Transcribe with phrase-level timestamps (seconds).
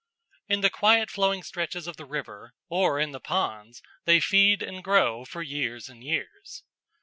[0.49, 4.83] In the quiet flowing stretches of the river or in the ponds they feed and
[4.83, 6.63] grow for years and years.